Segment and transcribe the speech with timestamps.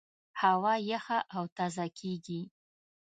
[0.41, 2.41] هوا یخه او تازه کېږي.